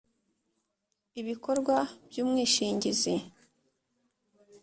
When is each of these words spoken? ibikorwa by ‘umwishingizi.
ibikorwa 1.21 1.75
by 2.07 2.17
‘umwishingizi. 2.23 3.15